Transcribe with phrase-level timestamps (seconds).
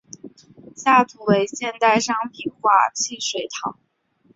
[0.75, 3.77] 下图为现代商品化的汽水糖。